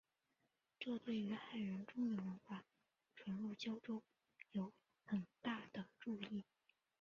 [0.79, 2.63] 这对于汉人中原文化
[3.15, 4.01] 传入交州
[4.53, 4.73] 有
[5.05, 6.43] 很大的助益。